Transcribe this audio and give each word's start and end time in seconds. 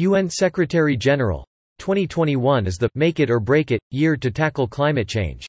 UN 0.00 0.30
Secretary-General. 0.30 1.44
2021 1.78 2.66
is 2.66 2.78
the 2.78 2.88
Make 2.94 3.20
It 3.20 3.30
or 3.30 3.38
Break 3.38 3.70
It 3.70 3.80
year 3.90 4.16
to 4.16 4.30
tackle 4.30 4.66
climate 4.66 5.06
change. 5.06 5.46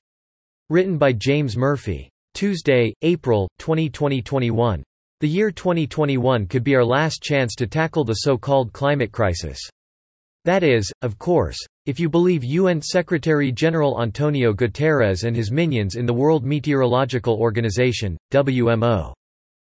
Written 0.70 0.98
by 0.98 1.14
James 1.14 1.56
Murphy. 1.56 2.10
Tuesday, 2.34 2.94
April, 3.02 3.48
2021. 3.60 4.84
The 5.22 5.30
year 5.30 5.52
2021 5.52 6.48
could 6.48 6.66
be 6.66 6.76
our 6.76 6.84
last 6.84 7.24
chance 7.24 7.56
to 7.56 7.66
tackle 7.66 8.04
the 8.04 8.26
so-called 8.26 8.74
climate 8.74 9.14
crisis. 9.14 9.58
That 10.44 10.64
is, 10.64 10.92
of 11.02 11.18
course, 11.18 11.58
if 11.86 11.98
you 11.98 12.10
believe 12.10 12.44
UN 12.44 12.82
Secretary-General 12.82 14.02
Antonio 14.02 14.52
Guterres 14.52 15.24
and 15.24 15.34
his 15.34 15.50
minions 15.50 15.96
in 15.96 16.06
the 16.06 16.14
World 16.14 16.44
Meteorological 16.44 17.38
Organization, 17.38 18.18
WMO. 18.34 19.14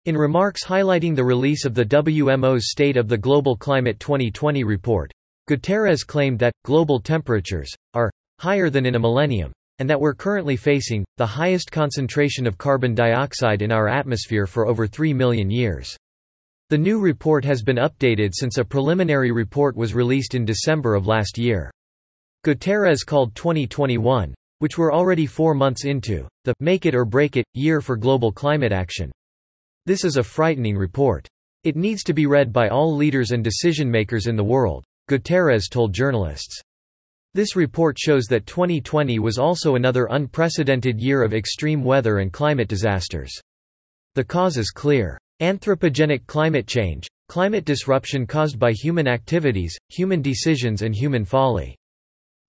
In 0.04 0.16
remarks 0.16 0.64
highlighting 0.64 1.14
the 1.14 1.22
release 1.22 1.64
of 1.64 1.74
the 1.74 1.84
WMO's 1.84 2.72
State 2.72 2.96
of 2.96 3.06
the 3.06 3.16
Global 3.16 3.56
Climate 3.56 4.00
2020 4.00 4.64
report, 4.64 5.12
Guterres 5.48 6.04
claimed 6.04 6.40
that, 6.40 6.52
global 6.64 6.98
temperatures, 6.98 7.72
are 7.94 8.10
higher 8.40 8.68
than 8.68 8.84
in 8.84 8.96
a 8.96 8.98
millennium, 8.98 9.52
and 9.78 9.88
that 9.88 10.00
we're 10.00 10.12
currently 10.12 10.56
facing 10.56 11.04
the 11.18 11.26
highest 11.26 11.70
concentration 11.70 12.48
of 12.48 12.58
carbon 12.58 12.96
dioxide 12.96 13.62
in 13.62 13.70
our 13.70 13.86
atmosphere 13.86 14.44
for 14.44 14.66
over 14.66 14.88
3 14.88 15.14
million 15.14 15.48
years. 15.48 15.96
The 16.70 16.78
new 16.78 16.98
report 16.98 17.44
has 17.44 17.62
been 17.62 17.76
updated 17.76 18.30
since 18.32 18.58
a 18.58 18.64
preliminary 18.64 19.30
report 19.30 19.76
was 19.76 19.94
released 19.94 20.34
in 20.34 20.44
December 20.44 20.96
of 20.96 21.06
last 21.06 21.38
year. 21.38 21.70
Guterres 22.44 23.06
called 23.06 23.36
2021, 23.36 24.34
which 24.58 24.76
we're 24.76 24.92
already 24.92 25.26
four 25.26 25.54
months 25.54 25.84
into, 25.84 26.26
the 26.42 26.54
Make 26.58 26.86
It 26.86 26.96
or 26.96 27.04
Break 27.04 27.36
It 27.36 27.44
year 27.54 27.80
for 27.80 27.96
global 27.96 28.32
climate 28.32 28.72
action. 28.72 29.12
This 29.84 30.04
is 30.04 30.16
a 30.16 30.22
frightening 30.22 30.76
report. 30.76 31.26
It 31.64 31.74
needs 31.74 32.04
to 32.04 32.12
be 32.12 32.26
read 32.26 32.52
by 32.52 32.68
all 32.68 32.94
leaders 32.94 33.32
and 33.32 33.42
decision 33.42 33.90
makers 33.90 34.28
in 34.28 34.36
the 34.36 34.44
world, 34.44 34.84
Guterres 35.10 35.68
told 35.68 35.92
journalists. 35.92 36.60
This 37.34 37.56
report 37.56 37.98
shows 37.98 38.26
that 38.26 38.46
2020 38.46 39.18
was 39.18 39.38
also 39.38 39.74
another 39.74 40.06
unprecedented 40.12 41.00
year 41.00 41.24
of 41.24 41.34
extreme 41.34 41.82
weather 41.82 42.18
and 42.18 42.32
climate 42.32 42.68
disasters. 42.68 43.32
The 44.14 44.22
cause 44.22 44.56
is 44.56 44.70
clear. 44.70 45.18
Anthropogenic 45.40 46.28
climate 46.28 46.68
change, 46.68 47.08
climate 47.28 47.64
disruption 47.64 48.24
caused 48.24 48.60
by 48.60 48.70
human 48.70 49.08
activities, 49.08 49.76
human 49.88 50.22
decisions 50.22 50.82
and 50.82 50.94
human 50.94 51.24
folly. 51.24 51.74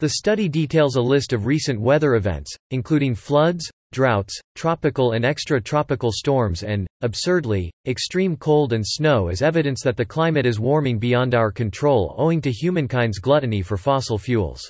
The 0.02 0.10
study 0.10 0.48
details 0.48 0.98
a 0.98 1.02
list 1.02 1.34
of 1.34 1.48
recent 1.48 1.82
weather 1.82 2.14
events, 2.14 2.56
including 2.70 3.16
floods, 3.16 3.68
droughts, 3.94 4.38
tropical 4.56 5.14
and 5.14 5.24
extra-tropical 5.24 6.12
storms 6.12 6.64
and, 6.64 6.86
absurdly, 7.02 7.72
extreme 7.88 8.36
cold 8.36 8.74
and 8.74 8.86
snow 8.86 9.30
as 9.30 9.42
evidence 9.42 9.82
that 9.84 9.96
the 9.96 10.04
climate 10.04 10.46
is 10.46 10.60
warming 10.60 11.00
beyond 11.00 11.34
our 11.34 11.52
control 11.52 12.14
owing 12.18 12.42
to 12.42 12.52
humankind's 12.52 13.20
gluttony 13.20 13.62
for 13.62 13.78
fossil 13.78 14.18
fuels. 14.18 14.70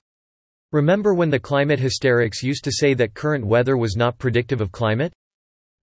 Remember 0.71 1.15
when 1.15 1.31
the 1.31 1.39
climate 1.39 1.80
hysterics 1.80 2.43
used 2.43 2.63
to 2.65 2.71
say 2.71 2.93
that 2.93 3.15
current 3.15 3.45
weather 3.45 3.77
was 3.77 3.95
not 3.95 4.19
predictive 4.19 4.61
of 4.61 4.71
climate? 4.71 5.13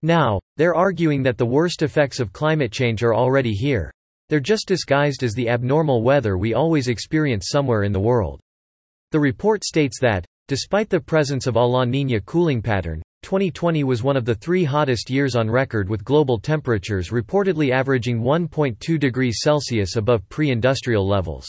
Now, 0.01 0.39
they're 0.57 0.75
arguing 0.75 1.23
that 1.23 1.37
the 1.37 1.45
worst 1.45 1.81
effects 1.81 2.19
of 2.19 2.31
climate 2.31 2.71
change 2.71 3.03
are 3.03 3.13
already 3.13 3.51
here. 3.51 3.91
They're 4.29 4.39
just 4.39 4.67
disguised 4.67 5.23
as 5.23 5.33
the 5.33 5.49
abnormal 5.49 6.03
weather 6.03 6.37
we 6.37 6.53
always 6.53 6.87
experience 6.87 7.47
somewhere 7.49 7.83
in 7.83 7.91
the 7.91 7.99
world. 7.99 8.39
The 9.11 9.19
report 9.19 9.65
states 9.65 9.99
that, 9.99 10.25
despite 10.47 10.89
the 10.89 10.99
presence 10.99 11.47
of 11.47 11.55
a 11.55 11.59
La 11.59 11.85
Niña 11.85 12.23
cooling 12.25 12.61
pattern, 12.61 13.01
2020 13.23 13.83
was 13.83 14.03
one 14.03 14.17
of 14.17 14.25
the 14.25 14.35
three 14.35 14.63
hottest 14.63 15.09
years 15.09 15.35
on 15.35 15.49
record 15.49 15.87
with 15.87 16.03
global 16.03 16.39
temperatures 16.39 17.09
reportedly 17.09 17.71
averaging 17.71 18.19
1.2 18.19 18.99
degrees 18.99 19.39
Celsius 19.41 19.95
above 19.95 20.27
pre-industrial 20.29 21.07
levels. 21.07 21.47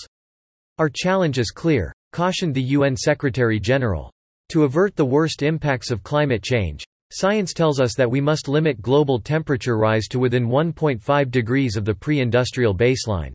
Our 0.78 0.90
challenge 0.92 1.38
is 1.38 1.50
clear, 1.50 1.92
cautioned 2.12 2.54
the 2.54 2.62
UN 2.62 2.96
Secretary-General. 2.96 4.12
To 4.50 4.64
avert 4.64 4.96
the 4.96 5.04
worst 5.04 5.42
impacts 5.42 5.90
of 5.90 6.02
climate 6.02 6.42
change, 6.42 6.84
Science 7.14 7.52
tells 7.52 7.78
us 7.78 7.94
that 7.94 8.10
we 8.10 8.22
must 8.22 8.48
limit 8.48 8.80
global 8.80 9.20
temperature 9.20 9.76
rise 9.76 10.06
to 10.08 10.18
within 10.18 10.48
1.5 10.48 11.30
degrees 11.30 11.76
of 11.76 11.84
the 11.84 11.94
pre-industrial 11.94 12.74
baseline. 12.74 13.34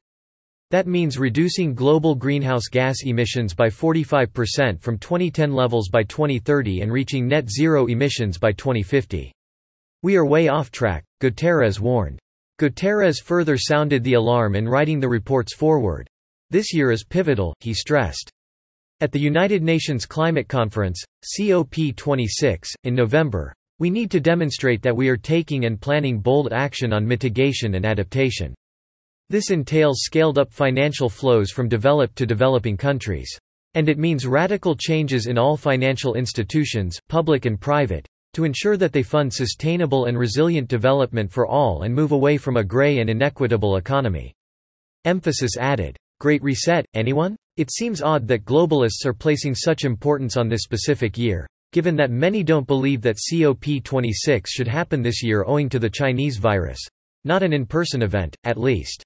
That 0.70 0.86
means 0.86 1.18
reducing 1.18 1.74
global 1.74 2.14
greenhouse 2.14 2.68
gas 2.70 2.98
emissions 3.06 3.54
by 3.54 3.70
45% 3.70 4.82
from 4.82 4.98
2010 4.98 5.54
levels 5.54 5.88
by 5.88 6.04
2030 6.04 6.82
and 6.82 6.92
reaching 6.92 7.26
net 7.26 7.50
zero 7.50 7.86
emissions 7.86 8.38
by 8.38 8.52
2050. 8.52 9.32
We 10.04 10.18
are 10.18 10.26
way 10.26 10.50
off 10.50 10.70
track, 10.70 11.06
Guterres 11.22 11.80
warned. 11.80 12.20
Guterres 12.60 13.24
further 13.24 13.58
sounded 13.58 14.04
the 14.04 14.16
alarm 14.16 14.56
in 14.56 14.68
writing 14.68 15.00
the 15.00 15.08
report's 15.08 15.56
foreword. 15.56 16.06
This 16.50 16.74
year 16.74 16.92
is 16.92 17.06
pivotal, 17.06 17.54
he 17.62 17.74
stressed. 17.74 18.30
At 19.00 19.14
the 19.14 19.22
United 19.22 19.64
Nations 19.64 20.06
Climate 20.06 20.50
Conference, 20.50 21.02
COP26, 21.40 22.68
in 22.84 22.94
November, 22.94 23.54
we 23.80 23.90
need 23.90 24.12
to 24.12 24.20
demonstrate 24.20 24.82
that 24.82 24.98
we 24.98 25.08
are 25.08 25.16
taking 25.16 25.64
and 25.64 25.80
planning 25.80 26.20
bold 26.20 26.52
action 26.52 26.92
on 26.92 27.08
mitigation 27.08 27.76
and 27.76 27.86
adaptation. 27.86 28.54
This 29.30 29.52
entails 29.52 30.04
scaled-up 30.04 30.54
financial 30.54 31.10
flows 31.10 31.52
from 31.52 31.68
developed 31.68 32.16
to 32.16 32.26
developing 32.26 32.78
countries. 32.78 33.30
And 33.74 33.90
it 33.90 33.98
means 33.98 34.26
radical 34.26 34.74
changes 34.74 35.28
in 35.28 35.38
all 35.38 35.58
financial 35.58 36.14
institutions, 36.14 36.98
public 37.10 37.46
and 37.46 37.60
private, 37.60 38.08
to 38.36 38.46
ensure 38.46 38.78
that 38.78 38.94
they 38.94 39.04
fund 39.04 39.34
sustainable 39.34 40.06
and 40.06 40.18
resilient 40.18 40.70
development 40.70 41.30
for 41.30 41.46
all 41.46 41.84
and 41.84 41.94
move 41.94 42.14
away 42.14 42.38
from 42.38 42.56
a 42.56 42.64
gray 42.64 43.00
and 43.00 43.10
inequitable 43.10 43.76
economy. 43.76 44.34
Emphasis 45.04 45.58
added. 45.60 45.98
Great 46.22 46.42
Reset, 46.42 46.86
anyone? 46.94 47.36
It 47.58 47.70
seems 47.70 48.02
odd 48.02 48.28
that 48.30 48.46
globalists 48.46 49.06
are 49.06 49.14
placing 49.14 49.56
such 49.56 49.84
importance 49.84 50.38
on 50.38 50.48
this 50.48 50.64
specific 50.64 51.18
year, 51.18 51.46
given 51.74 51.98
that 51.98 52.12
many 52.12 52.44
don't 52.44 52.66
believe 52.66 53.02
that 53.02 53.18
COP26 53.18 54.48
should 54.48 54.70
happen 54.70 55.02
this 55.02 55.22
year 55.22 55.44
owing 55.46 55.68
to 55.68 55.80
the 55.80 55.90
Chinese 55.90 56.38
virus. 56.38 56.80
Not 57.26 57.44
an 57.44 57.52
in-person 57.52 58.04
event, 58.04 58.38
at 58.46 58.58
least. 58.58 59.04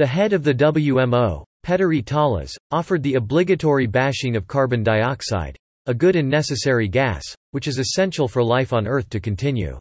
The 0.00 0.06
head 0.06 0.32
of 0.32 0.42
the 0.44 0.54
WMO, 0.54 1.44
Petteri 1.62 2.02
Taalas, 2.02 2.56
offered 2.70 3.02
the 3.02 3.16
obligatory 3.16 3.86
bashing 3.86 4.34
of 4.34 4.46
carbon 4.46 4.82
dioxide, 4.82 5.58
a 5.84 5.92
good 5.92 6.16
and 6.16 6.26
necessary 6.26 6.88
gas, 6.88 7.22
which 7.50 7.68
is 7.68 7.78
essential 7.78 8.26
for 8.26 8.42
life 8.42 8.72
on 8.72 8.86
Earth 8.86 9.10
to 9.10 9.20
continue. 9.20 9.78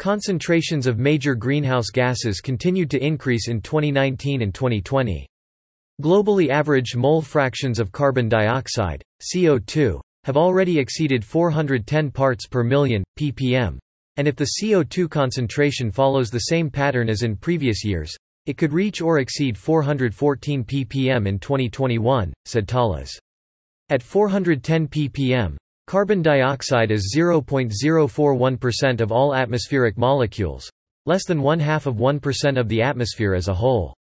Concentrations 0.00 0.88
of 0.88 0.98
major 0.98 1.36
greenhouse 1.36 1.90
gases 1.90 2.40
continued 2.40 2.90
to 2.90 3.00
increase 3.00 3.46
in 3.46 3.60
2019 3.60 4.42
and 4.42 4.52
2020. 4.52 5.28
Globally 6.02 6.48
averaged 6.48 6.96
mole 6.96 7.22
fractions 7.22 7.78
of 7.78 7.92
carbon 7.92 8.28
dioxide, 8.28 9.00
CO2, 9.32 10.00
have 10.24 10.36
already 10.36 10.80
exceeded 10.80 11.24
410 11.24 12.10
parts 12.10 12.48
per 12.48 12.64
million, 12.64 13.04
ppm. 13.16 13.78
And 14.16 14.26
if 14.26 14.34
the 14.34 14.56
CO2 14.60 15.08
concentration 15.08 15.92
follows 15.92 16.30
the 16.30 16.50
same 16.50 16.68
pattern 16.68 17.08
as 17.08 17.22
in 17.22 17.36
previous 17.36 17.84
years, 17.84 18.16
it 18.46 18.56
could 18.56 18.72
reach 18.72 19.00
or 19.00 19.18
exceed 19.18 19.58
414 19.58 20.64
ppm 20.64 21.26
in 21.26 21.38
2021, 21.38 22.32
said 22.44 22.66
Taalas. 22.66 23.10
At 23.90 24.02
410 24.02 24.88
ppm, 24.88 25.56
carbon 25.86 26.22
dioxide 26.22 26.90
is 26.90 27.14
0.041% 27.16 29.00
of 29.00 29.12
all 29.12 29.34
atmospheric 29.34 29.98
molecules, 29.98 30.70
less 31.04 31.24
than 31.24 31.42
one 31.42 31.60
half 31.60 31.86
of 31.86 31.96
1% 31.96 32.58
of 32.58 32.68
the 32.68 32.82
atmosphere 32.82 33.34
as 33.34 33.48
a 33.48 33.54
whole. 33.54 33.94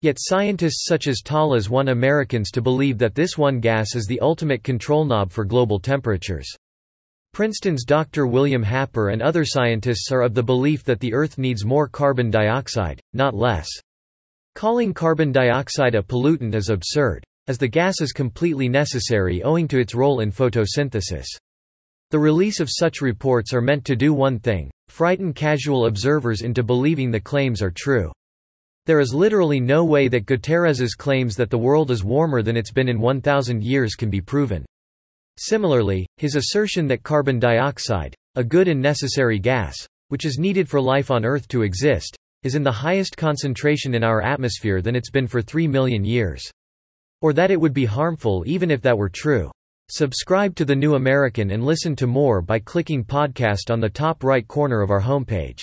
Yet 0.00 0.16
scientists 0.18 0.84
such 0.86 1.06
as 1.06 1.22
Taalas 1.22 1.68
want 1.68 1.88
Americans 1.88 2.50
to 2.50 2.60
believe 2.60 2.98
that 2.98 3.14
this 3.14 3.38
one 3.38 3.60
gas 3.60 3.94
is 3.94 4.06
the 4.06 4.18
ultimate 4.18 4.64
control 4.64 5.04
knob 5.04 5.30
for 5.30 5.44
global 5.44 5.78
temperatures. 5.78 6.52
Princeton's 7.32 7.84
Dr. 7.86 8.26
William 8.26 8.62
Happer 8.62 9.08
and 9.08 9.22
other 9.22 9.42
scientists 9.42 10.12
are 10.12 10.20
of 10.20 10.34
the 10.34 10.42
belief 10.42 10.84
that 10.84 11.00
the 11.00 11.14
Earth 11.14 11.38
needs 11.38 11.64
more 11.64 11.88
carbon 11.88 12.30
dioxide, 12.30 13.00
not 13.14 13.34
less. 13.34 13.70
Calling 14.54 14.92
carbon 14.92 15.32
dioxide 15.32 15.94
a 15.94 16.02
pollutant 16.02 16.54
is 16.54 16.68
absurd, 16.68 17.24
as 17.46 17.56
the 17.56 17.66
gas 17.66 18.02
is 18.02 18.12
completely 18.12 18.68
necessary 18.68 19.42
owing 19.44 19.66
to 19.68 19.80
its 19.80 19.94
role 19.94 20.20
in 20.20 20.30
photosynthesis. 20.30 21.24
The 22.10 22.18
release 22.18 22.60
of 22.60 22.68
such 22.70 23.00
reports 23.00 23.54
are 23.54 23.62
meant 23.62 23.86
to 23.86 23.96
do 23.96 24.12
one 24.12 24.38
thing, 24.38 24.70
frighten 24.88 25.32
casual 25.32 25.86
observers 25.86 26.42
into 26.42 26.62
believing 26.62 27.10
the 27.10 27.18
claims 27.18 27.62
are 27.62 27.72
true. 27.74 28.12
There 28.84 29.00
is 29.00 29.14
literally 29.14 29.58
no 29.58 29.86
way 29.86 30.08
that 30.08 30.26
Guterres's 30.26 30.94
claims 30.94 31.34
that 31.36 31.48
the 31.48 31.56
world 31.56 31.90
is 31.90 32.04
warmer 32.04 32.42
than 32.42 32.58
it's 32.58 32.72
been 32.72 32.90
in 32.90 33.00
1,000 33.00 33.64
years 33.64 33.94
can 33.94 34.10
be 34.10 34.20
proven. 34.20 34.66
Similarly, 35.38 36.06
his 36.16 36.36
assertion 36.36 36.86
that 36.88 37.02
carbon 37.02 37.38
dioxide, 37.38 38.14
a 38.34 38.44
good 38.44 38.68
and 38.68 38.80
necessary 38.80 39.38
gas, 39.38 39.76
which 40.08 40.24
is 40.24 40.38
needed 40.38 40.68
for 40.68 40.80
life 40.80 41.10
on 41.10 41.24
Earth 41.24 41.48
to 41.48 41.62
exist, 41.62 42.16
is 42.42 42.54
in 42.54 42.62
the 42.62 42.70
highest 42.70 43.16
concentration 43.16 43.94
in 43.94 44.04
our 44.04 44.22
atmosphere 44.22 44.82
than 44.82 44.96
it's 44.96 45.10
been 45.10 45.26
for 45.26 45.42
3 45.42 45.66
million 45.68 46.04
years. 46.04 46.42
Or 47.20 47.32
that 47.32 47.50
it 47.50 47.60
would 47.60 47.74
be 47.74 47.84
harmful 47.84 48.44
even 48.46 48.70
if 48.70 48.82
that 48.82 48.98
were 48.98 49.08
true. 49.08 49.50
Subscribe 49.90 50.54
to 50.56 50.64
The 50.64 50.76
New 50.76 50.94
American 50.94 51.50
and 51.50 51.64
listen 51.64 51.94
to 51.96 52.06
more 52.06 52.42
by 52.42 52.58
clicking 52.58 53.04
podcast 53.04 53.70
on 53.70 53.80
the 53.80 53.90
top 53.90 54.24
right 54.24 54.46
corner 54.46 54.80
of 54.80 54.90
our 54.90 55.02
homepage. 55.02 55.62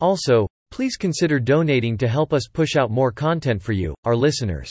Also, 0.00 0.46
Please 0.70 0.96
consider 0.96 1.40
donating 1.40 1.96
to 1.98 2.08
help 2.08 2.32
us 2.32 2.46
push 2.46 2.76
out 2.76 2.90
more 2.90 3.10
content 3.10 3.62
for 3.62 3.72
you, 3.72 3.94
our 4.04 4.14
listeners. 4.14 4.70